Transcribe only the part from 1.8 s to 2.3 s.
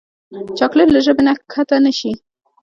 نه شي.